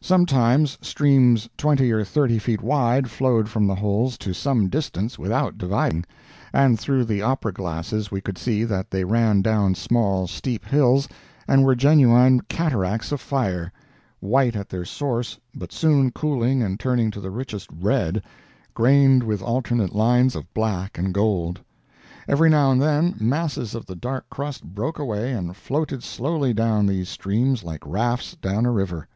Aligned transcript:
Sometimes 0.00 0.78
streams 0.80 1.46
twenty 1.58 1.92
or 1.92 2.02
thirty 2.02 2.38
feet 2.38 2.62
wide 2.62 3.10
flowed 3.10 3.50
from 3.50 3.66
the 3.66 3.74
holes 3.74 4.16
to 4.16 4.32
some 4.32 4.70
distance 4.70 5.18
without 5.18 5.58
dividing—and 5.58 6.80
through 6.80 7.04
the 7.04 7.20
opera 7.20 7.52
glasses 7.52 8.10
we 8.10 8.22
could 8.22 8.38
see 8.38 8.64
that 8.64 8.90
they 8.90 9.04
ran 9.04 9.42
down 9.42 9.74
small, 9.74 10.26
steep 10.26 10.64
hills 10.64 11.06
and 11.46 11.66
were 11.66 11.74
genuine 11.74 12.40
cataracts 12.48 13.12
of 13.12 13.20
fire, 13.20 13.70
white 14.20 14.56
at 14.56 14.70
their 14.70 14.86
source 14.86 15.38
but 15.54 15.70
soon 15.70 16.12
cooling 16.12 16.62
and 16.62 16.80
turning 16.80 17.10
to 17.10 17.20
the 17.20 17.30
richest 17.30 17.68
red, 17.70 18.22
grained 18.72 19.22
with 19.22 19.42
alternate 19.42 19.94
lines 19.94 20.34
of 20.34 20.50
black 20.54 20.96
and 20.96 21.12
gold. 21.12 21.60
Every 22.26 22.48
now 22.48 22.70
and 22.70 22.80
then 22.80 23.16
masses 23.20 23.74
of 23.74 23.84
the 23.84 23.96
dark 23.96 24.30
crust 24.30 24.64
broke 24.64 24.98
away 24.98 25.30
and 25.32 25.54
floated 25.54 26.02
slowly 26.02 26.54
down 26.54 26.86
these 26.86 27.10
streams 27.10 27.62
like 27.64 27.84
rafts 27.84 28.34
down 28.34 28.64
a 28.64 28.70
river. 28.70 29.06